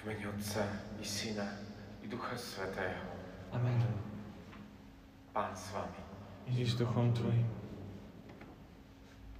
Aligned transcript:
V 0.00 0.08
mene 0.08 0.28
Otca 0.28 0.64
i 1.00 1.04
Syna 1.04 1.44
i 2.02 2.08
Ducha 2.08 2.32
Svetého. 2.32 3.04
Amen. 3.52 3.84
Pán 5.32 5.52
s 5.52 5.76
vami. 5.76 6.00
Ježiš 6.48 6.80
duchom 6.80 7.12
Tvojim. 7.12 7.44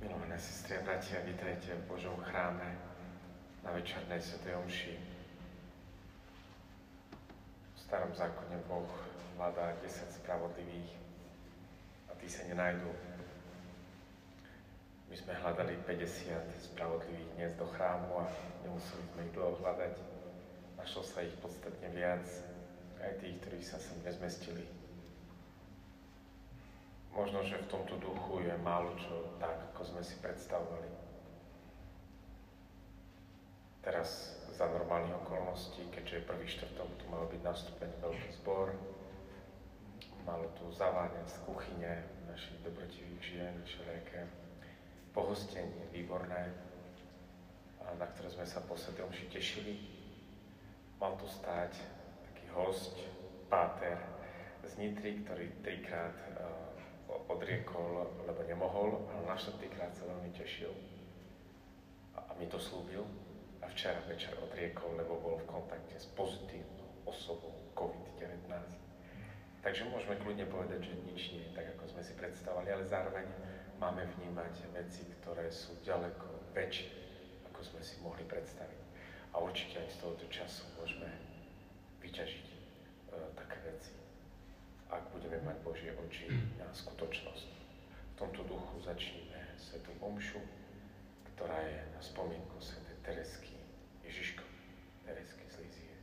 Milované 0.04 0.36
sestry 0.36 0.76
a 0.76 0.84
bratia, 0.84 1.24
vítajte 1.24 1.72
v 1.72 1.88
Božom 1.88 2.12
chráme 2.20 2.76
na 3.64 3.72
večernej 3.72 4.20
svetej 4.20 4.60
omši. 4.60 5.00
V 7.72 7.78
starom 7.80 8.12
zákone 8.12 8.60
Boh 8.68 8.92
hľadá 9.40 9.80
10 9.80 10.12
spravodlivých 10.12 10.92
a 12.12 12.20
tí 12.20 12.28
sa 12.28 12.44
nenajdú. 12.44 12.92
My 15.08 15.16
sme 15.16 15.40
hľadali 15.40 15.80
50 15.88 16.36
spravodlivých 16.68 17.32
dnes 17.40 17.56
do 17.56 17.64
chrámu 17.64 18.12
a 18.20 18.28
nemuseli 18.60 19.08
sme 19.08 19.24
ich 19.24 19.32
dlho 19.32 19.56
hľadať. 19.56 20.19
Našlo 20.80 21.04
sa 21.04 21.20
ich 21.20 21.36
podstatne 21.44 21.92
viac, 21.92 22.24
aj 23.04 23.20
tých, 23.20 23.36
ktorí 23.44 23.60
sa 23.60 23.76
sem 23.76 24.00
nezmestili. 24.00 24.64
Možno, 27.12 27.44
že 27.44 27.60
v 27.60 27.68
tomto 27.68 28.00
duchu 28.00 28.48
je 28.48 28.56
málo 28.64 28.96
čo 28.96 29.36
tak, 29.36 29.60
ako 29.76 29.84
sme 29.84 30.00
si 30.00 30.16
predstavovali. 30.24 30.88
Teraz 33.84 34.40
za 34.56 34.72
normálnych 34.72 35.20
okolností, 35.20 35.84
keďže 35.92 36.24
prvý 36.24 36.48
štvrtok, 36.48 36.88
tu 36.96 37.04
mal 37.12 37.28
byť 37.28 37.40
nastúpený 37.44 37.94
veľký 38.00 38.30
zbor, 38.40 38.72
malo 40.24 40.48
tu 40.56 40.64
zaváňať 40.72 41.28
z 41.28 41.36
kuchyne 41.44 41.92
našich 42.24 42.56
dobrotivých 42.64 43.20
žien, 43.20 43.54
všelijaké 43.68 44.24
pohostenie 45.12 45.92
výborné, 45.92 46.56
na 47.84 48.06
ktoré 48.16 48.32
sme 48.32 48.48
sa 48.48 48.64
po 48.64 48.80
Svetomši 48.80 49.28
tešili. 49.28 49.99
Mal 51.00 51.16
tu 51.16 51.24
stáť 51.24 51.72
taký 52.28 52.44
host, 52.52 52.92
páter 53.48 53.96
z 54.68 54.76
Nitry, 54.76 55.24
ktorý 55.24 55.48
trikrát 55.64 56.12
uh, 56.36 56.76
odriekol, 57.32 58.04
lebo 58.28 58.44
nemohol, 58.44 59.08
ale 59.08 59.32
na 59.32 59.32
štvrtýkrát 59.32 59.96
sa 59.96 60.04
veľmi 60.04 60.28
tešil 60.36 60.68
a, 62.12 62.20
a 62.20 62.32
mi 62.36 62.44
to 62.52 62.60
slúbil. 62.60 63.08
A 63.64 63.68
včera 63.72 63.96
večer 64.04 64.36
odriekol, 64.44 64.92
lebo 65.00 65.16
bol 65.24 65.40
v 65.40 65.48
kontakte 65.48 65.96
s 65.96 66.04
pozitívnou 66.12 67.08
osobou 67.08 67.56
COVID-19. 67.72 68.52
Takže 69.64 69.88
môžeme 69.88 70.20
kľudne 70.20 70.48
povedať, 70.52 70.84
že 70.84 71.00
nič 71.08 71.32
nie 71.32 71.48
je 71.48 71.56
tak, 71.56 71.64
ako 71.76 71.96
sme 71.96 72.02
si 72.04 72.12
predstavovali, 72.16 72.76
ale 72.76 72.84
zároveň 72.84 73.24
máme 73.80 74.04
vnímať 74.16 74.68
veci, 74.76 75.08
ktoré 75.20 75.48
sú 75.48 75.76
ďaleko 75.80 76.52
väčšie, 76.52 76.92
ako 77.52 77.60
sme 77.64 77.80
si 77.84 77.96
mohli 78.04 78.24
predstaviť. 78.24 78.79
A 79.40 79.48
určite 79.48 79.80
aj 79.80 79.88
z 79.88 79.96
tohoto 80.04 80.28
času 80.28 80.68
môžeme 80.76 81.08
vyťažiť 82.04 82.44
e, 82.44 82.56
také 83.32 83.56
veci, 83.64 83.96
ak 84.92 85.00
budeme 85.16 85.40
mať 85.40 85.56
Božie 85.64 85.96
oči 85.96 86.28
na 86.60 86.68
skutočnosť. 86.68 87.48
V 87.88 88.14
tomto 88.20 88.44
duchu 88.44 88.76
začneme 88.84 89.40
Svetú 89.56 89.96
Omšu, 90.04 90.44
ktorá 91.32 91.56
je 91.64 91.80
na 91.88 92.00
spomienku 92.04 92.60
Svetej 92.60 93.00
Teresky 93.00 93.56
Ježiško, 94.04 94.44
Teresky 95.08 95.48
z 95.48 95.56
Lízie. 95.64 95.96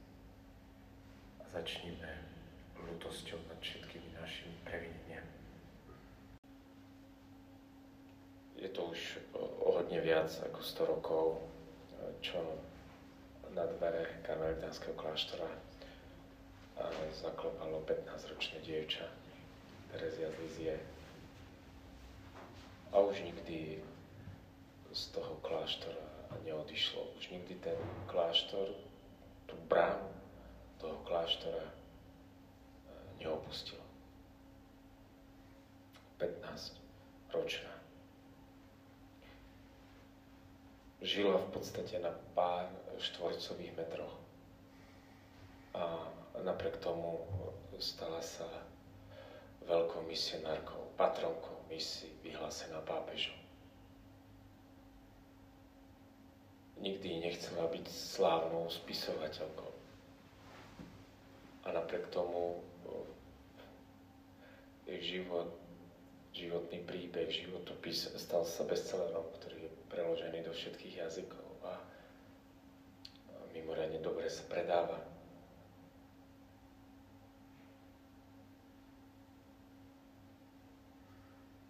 A 1.37 1.45
začníme 1.53 2.09
ľutosťou 2.73 3.37
nad 3.53 3.61
všetkými 3.61 4.17
našimi 4.17 4.57
previneniami. 4.65 5.37
je 8.57 8.69
to 8.73 8.89
už 8.89 9.21
o 9.37 9.69
hodne 9.77 10.01
viac 10.01 10.33
ako 10.49 10.59
100 10.65 10.91
rokov, 10.97 11.25
čo 12.25 12.41
na 12.41 12.76
dvere 13.77 14.05
karmelitánskeho 14.25 14.97
kláštora 14.97 15.45
zaklopalo 17.21 17.81
15-ročné 17.85 18.61
dievča 18.65 19.05
Terezia 19.93 20.29
z 20.29 20.37
Lizie. 20.41 20.75
A 22.93 22.99
už 23.01 23.21
nikdy 23.21 23.81
z 24.93 25.01
toho 25.13 25.37
kláštora 25.45 26.01
neodišlo. 26.45 27.05
Už 27.17 27.29
nikdy 27.29 27.55
ten 27.61 27.77
kláštor, 28.09 28.73
tú 29.45 29.55
bránu 29.69 30.09
toho 30.77 30.97
kláštora 31.05 31.63
neopustilo. 33.21 33.81
15 36.17 36.77
ročná. 37.33 37.76
Žila 41.01 41.37
v 41.37 41.49
podstate 41.53 42.01
na 42.01 42.09
pár 42.33 42.69
štvorcových 42.97 43.73
metroch. 43.77 44.15
A 45.77 46.09
napriek 46.41 46.81
tomu 46.81 47.21
stala 47.77 48.17
sa 48.25 48.49
veľkou 49.69 50.01
misionárkou, 50.09 50.89
patronkou 50.97 51.61
misi 51.69 52.09
vyhlásená 52.25 52.81
pápežom. 52.81 53.37
Nikdy 56.81 57.21
nechcela 57.21 57.69
byť 57.69 57.85
slávnou 57.89 58.69
spisovateľkou. 58.69 59.73
A 61.65 61.73
napriek 61.73 62.07
tomu 62.09 62.61
jej 64.87 65.19
život, 65.19 65.51
životný 66.31 66.79
príbeh, 66.87 67.27
životopis 67.27 68.07
stal 68.15 68.47
sa 68.47 68.63
bestsellerom, 68.63 69.25
ktorý 69.41 69.66
preložený 69.87 70.43
do 70.43 70.53
všetkých 70.53 71.03
jazykov 71.03 71.47
a 71.63 71.73
mimoriadne 73.55 73.99
dobre 74.03 74.27
sa 74.29 74.43
predáva. 74.45 74.99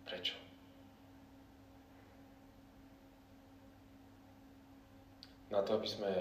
Prečo? 0.07 0.35
Na 5.47 5.63
to, 5.63 5.79
aby 5.79 5.88
sme 5.88 6.11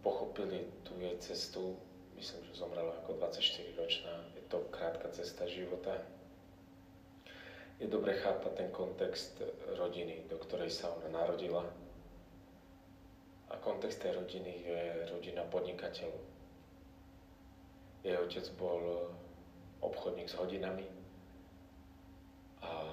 pochopili 0.00 0.64
tú 0.84 0.96
jej 0.96 1.16
cestu, 1.20 1.76
myslím, 2.16 2.40
že 2.48 2.60
zomrela 2.60 2.96
ako 3.04 3.20
24-ročná, 3.20 4.14
je 4.36 4.42
to 4.48 4.64
krátka 4.72 5.08
cesta 5.12 5.44
života, 5.48 6.00
je 7.80 7.88
dobre 7.88 8.12
chápať 8.12 8.52
ten 8.60 8.68
kontext 8.68 9.40
rodiny, 9.80 10.28
do 10.28 10.36
ktorej 10.36 10.68
sa 10.68 10.92
ona 10.92 11.08
narodila. 11.08 11.64
A 13.50 13.56
kontext 13.56 14.04
tej 14.04 14.20
rodiny 14.20 14.52
je 14.68 14.80
rodina 15.08 15.42
podnikateľov. 15.48 16.20
Jej 18.04 18.16
otec 18.20 18.46
bol 18.60 19.10
obchodník 19.80 20.28
s 20.28 20.36
hodinami 20.36 20.84
a 22.60 22.92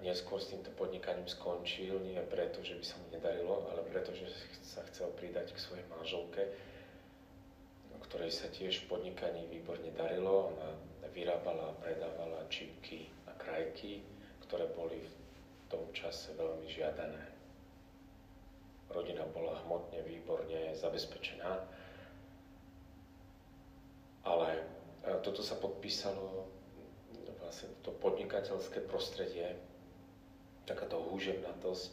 neskôr 0.00 0.40
s 0.40 0.52
týmto 0.52 0.72
podnikaním 0.72 1.28
skončil, 1.28 2.00
nie 2.00 2.16
preto, 2.28 2.64
že 2.64 2.80
by 2.80 2.84
sa 2.84 2.96
mu 3.00 3.06
nedarilo, 3.12 3.68
ale 3.72 3.84
preto, 3.88 4.12
že 4.16 4.28
sa 4.64 4.84
chcel 4.88 5.12
pridať 5.16 5.52
k 5.52 5.60
svojej 5.60 5.86
manželke, 5.92 6.48
ktorej 8.08 8.32
sa 8.32 8.48
tiež 8.52 8.84
v 8.84 8.88
podnikaní 8.88 9.48
výborne 9.48 9.88
darilo. 9.96 10.52
Ona 10.54 10.70
vyrábala 11.12 11.72
a 11.72 11.78
predávala 11.80 12.44
čipky 12.52 13.08
krajky, 13.38 14.02
ktoré 14.46 14.68
boli 14.72 15.00
v 15.00 15.14
tom 15.72 15.84
čase 15.96 16.34
veľmi 16.36 16.68
žiadané. 16.68 17.24
Rodina 18.92 19.26
bola 19.34 19.58
hmotne, 19.66 20.04
výborne 20.06 20.76
zabezpečená, 20.76 21.50
ale 24.22 24.48
e, 24.54 24.62
toto 25.20 25.42
sa 25.42 25.58
podpísalo, 25.58 26.46
vlastne 27.42 27.74
to 27.82 27.90
podnikateľské 27.98 28.86
prostredie, 28.86 29.58
takáto 30.64 30.96
húževnatosť 31.10 31.92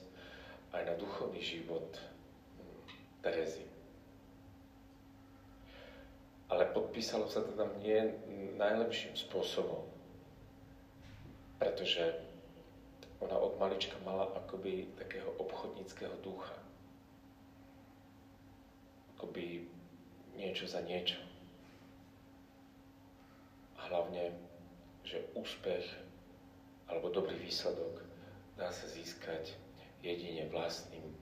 aj 0.71 0.81
na 0.87 0.95
duchovný 0.95 1.41
život 1.43 1.89
hm, 1.97 2.79
Terezy. 3.25 3.65
Ale 6.51 6.67
podpísalo 6.75 7.31
sa 7.31 7.43
tam 7.43 7.71
nie 7.79 8.11
najlepším 8.59 9.15
spôsobom, 9.15 9.87
pretože 11.61 12.17
ona 13.21 13.37
od 13.37 13.53
malička 13.61 13.93
mala 14.01 14.25
akoby 14.33 14.89
takého 14.97 15.29
obchodníckého 15.37 16.17
ducha. 16.25 16.57
Akoby 19.13 19.69
niečo 20.33 20.65
za 20.65 20.81
niečo. 20.81 21.21
A 23.77 23.93
hlavne, 23.93 24.33
že 25.05 25.21
úspech 25.37 25.85
alebo 26.89 27.13
dobrý 27.13 27.37
výsledok 27.37 28.01
dá 28.57 28.73
sa 28.73 28.89
získať 28.89 29.53
jedine 30.01 30.49
vlastným 30.49 31.13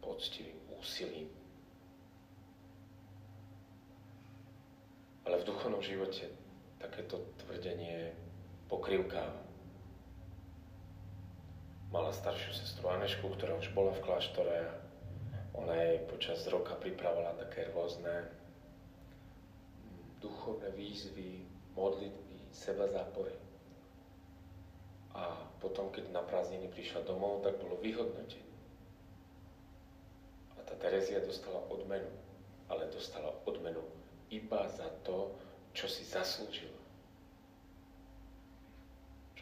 poctivým 0.00 0.56
úsilím. 0.80 1.28
Ale 5.28 5.36
v 5.36 5.52
duchovnom 5.52 5.84
živote 5.84 6.32
takéto 6.80 7.20
tvrdenie 7.44 8.24
pokrivkáva 8.74 9.44
mala 11.94 12.10
staršiu 12.10 12.50
sestru 12.50 12.90
Anešku, 12.90 13.22
ktorá 13.38 13.54
už 13.54 13.70
bola 13.70 13.94
v 13.94 14.02
kláštore. 14.02 14.66
Ona 15.54 15.78
jej 15.78 16.02
počas 16.10 16.42
roka 16.50 16.74
pripravovala 16.74 17.38
také 17.38 17.70
rôzne 17.70 18.26
duchovné 20.18 20.74
výzvy, 20.74 21.46
modlitby, 21.78 22.50
seba 22.50 22.90
zápory. 22.90 23.38
A 25.14 25.38
potom, 25.62 25.94
keď 25.94 26.10
na 26.10 26.26
prázdniny 26.26 26.66
prišla 26.74 27.06
domov, 27.06 27.46
tak 27.46 27.62
bolo 27.62 27.78
vyhodnotenie. 27.78 28.42
A 30.58 30.66
tá 30.66 30.74
Terezia 30.74 31.22
dostala 31.22 31.62
odmenu, 31.70 32.10
ale 32.66 32.90
dostala 32.90 33.30
odmenu 33.46 33.86
iba 34.34 34.66
za 34.66 34.90
to, 35.06 35.30
čo 35.70 35.86
si 35.86 36.02
zaslúžila. 36.02 36.83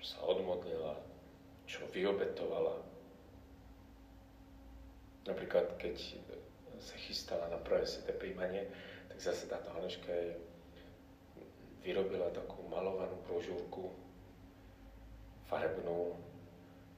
Čo 0.03 0.19
sa 0.19 0.27
odmodlila, 0.27 0.99
čo 1.71 1.87
vyobetovala. 1.95 2.75
Napríklad, 5.31 5.79
keď 5.79 5.95
sa 6.83 6.99
chystala 7.07 7.47
na 7.47 7.63
prvé 7.63 7.87
sveté 7.87 8.11
príjmanie, 8.11 8.67
tak 9.07 9.23
zase 9.23 9.47
táto 9.47 9.71
Haneška 9.71 10.11
vyrobila 11.87 12.35
takú 12.35 12.67
malovanú 12.67 13.15
brožúrku 13.31 13.95
farebnú, 15.47 16.19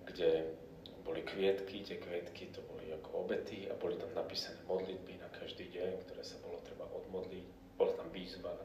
kde 0.08 0.56
boli 1.04 1.20
kvietky, 1.20 1.84
tie 1.84 2.00
kvietky 2.00 2.48
to 2.56 2.64
boli 2.64 2.88
ako 2.88 3.28
obety 3.28 3.68
a 3.68 3.76
boli 3.76 4.00
tam 4.00 4.08
napísané 4.16 4.56
modlitby 4.64 5.20
na 5.20 5.28
každý 5.28 5.68
deň, 5.68 6.08
ktoré 6.08 6.24
sa 6.24 6.40
bolo 6.40 6.56
treba 6.64 6.88
odmodliť. 6.88 7.76
Bola 7.76 7.92
tam 8.00 8.08
výzva 8.08 8.56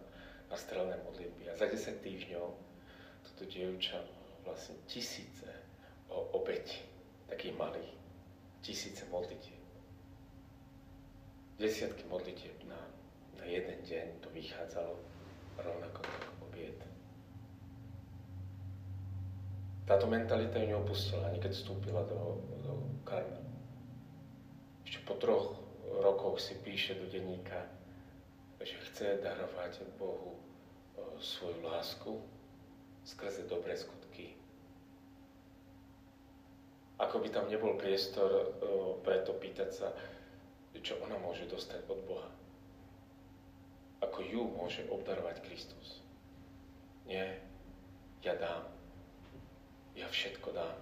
na 0.48 0.56
strelné 0.56 0.96
modlitby. 1.04 1.52
A 1.52 1.60
za 1.60 1.68
10 1.68 2.00
týždňov 2.00 2.48
toto 3.28 3.44
dievča 3.44 4.00
vlastne 4.50 4.76
tisíce 4.90 5.48
o 6.10 6.34
obeti, 6.42 6.82
takých 7.30 7.54
malých, 7.54 7.94
tisíce 8.66 9.06
modlitieb 9.14 9.60
desiatky 11.60 12.08
modlitieb 12.08 12.56
na, 12.72 12.80
na 13.36 13.44
jeden 13.44 13.84
deň 13.84 14.24
to 14.24 14.32
vychádzalo 14.32 14.96
rovnako 15.60 16.00
ako 16.08 16.32
obiet. 16.48 16.80
Táto 19.84 20.08
mentalita 20.08 20.56
ju 20.64 20.72
neopustila, 20.72 21.28
ani 21.28 21.44
keď 21.44 21.52
vstúpila 21.52 22.08
do, 22.08 22.40
do 22.64 22.74
Karmelu. 23.04 23.52
Ešte 24.88 25.04
po 25.04 25.20
troch 25.20 25.60
rokoch 26.00 26.40
si 26.40 26.56
píše 26.64 26.96
do 26.96 27.12
denníka, 27.12 27.68
že 28.64 28.80
chce 28.90 29.20
darovať 29.20 29.84
Bohu 30.00 30.40
svoju 31.20 31.60
lásku 31.60 32.16
skrze 33.10 33.50
dobré 33.50 33.74
skutky. 33.74 34.38
Ako 37.02 37.18
by 37.24 37.34
tam 37.34 37.50
nebol 37.50 37.74
priestor 37.80 38.54
preto 39.02 39.34
pýtať 39.34 39.70
sa, 39.74 39.90
čo 40.78 41.00
ona 41.02 41.18
môže 41.18 41.50
dostať 41.50 41.90
od 41.90 42.00
Boha. 42.06 42.30
Ako 44.06 44.22
ju 44.22 44.46
môže 44.54 44.86
obdarovať 44.88 45.42
Kristus. 45.42 46.06
Nie, 47.10 47.42
ja 48.22 48.38
dám. 48.38 48.70
Ja 49.98 50.06
všetko 50.08 50.54
dám. 50.54 50.78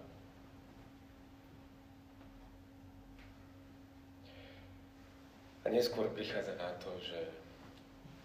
A 5.63 5.71
neskôr 5.71 6.12
prichádza 6.12 6.53
na 6.59 6.75
to, 6.79 6.91
že 7.00 7.19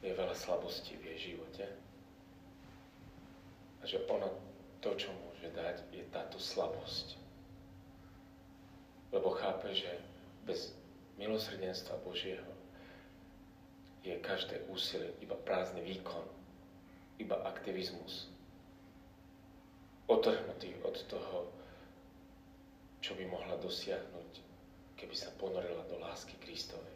je 0.02 0.10
veľa 0.14 0.34
slabostí 0.34 0.98
v 0.98 1.14
jej 1.14 1.34
živote. 1.34 1.64
A 3.82 3.84
že 3.84 3.98
ona 4.06 4.30
to, 4.78 4.94
čo 4.94 5.10
môže 5.10 5.50
dať, 5.50 5.82
je 5.90 6.06
táto 6.14 6.38
slabosť. 6.38 7.18
Lebo 9.10 9.34
chápe, 9.34 9.74
že 9.74 9.90
bez 10.46 10.72
milosrdenstva 11.18 11.98
Božieho 12.06 12.48
je 14.02 14.18
každé 14.18 14.62
úsilie 14.70 15.14
iba 15.22 15.38
prázdny 15.38 15.82
výkon, 15.82 16.26
iba 17.22 17.38
aktivizmus. 17.46 18.26
Otrhnutý 20.10 20.74
od 20.82 20.98
toho, 21.06 21.46
čo 22.98 23.14
by 23.14 23.26
mohla 23.30 23.54
dosiahnuť, 23.62 24.30
keby 24.98 25.14
sa 25.14 25.30
ponorila 25.38 25.86
do 25.86 25.98
lásky 26.02 26.34
Kristovej. 26.42 26.94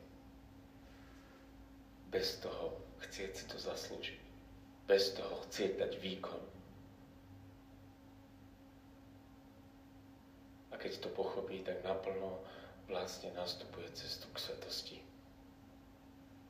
Bez 2.10 2.38
toho 2.42 2.74
chcieť 3.06 3.30
si 3.34 3.44
to 3.50 3.58
zaslúžiť. 3.58 4.22
Bez 4.86 5.14
toho 5.18 5.34
chcieť 5.46 5.82
dať 5.82 5.92
výkon. 5.98 6.42
Keď 10.86 11.02
to 11.02 11.18
pochopí, 11.18 11.66
tak 11.66 11.82
naplno 11.82 12.38
vlastne 12.86 13.34
nastupuje 13.34 13.90
cestu 13.90 14.30
k 14.30 14.38
svetosti. 14.38 14.98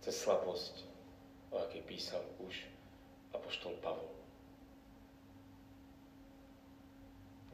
Cez 0.04 0.12
slabosť, 0.12 0.84
o 1.48 1.64
akej 1.64 1.80
písal 1.88 2.20
už 2.44 2.68
apoštol 3.32 3.72
Pavol. 3.80 4.12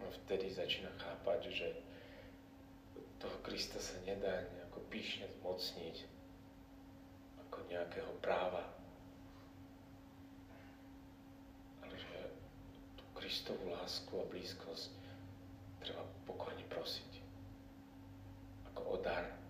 No 0.02 0.10
vtedy 0.26 0.50
začína 0.50 0.90
chápať, 0.98 1.54
že 1.54 1.68
toho 3.22 3.38
Krista 3.46 3.78
sa 3.78 3.94
nedá 4.02 4.42
nejako 4.50 4.82
píšne 4.90 5.30
zmocniť 5.38 6.02
ako 7.46 7.62
nejakého 7.70 8.10
práva. 8.18 8.66
Ale 11.86 11.94
že 11.94 12.26
tú 12.98 13.06
Kristovú 13.14 13.70
lásku 13.70 14.10
a 14.18 14.26
blízkosť 14.26 15.01
treba 15.82 16.02
pokojne 16.24 16.64
prosiť 16.70 17.10
ako 18.72 18.82
o 18.94 18.96
dar. 19.02 19.41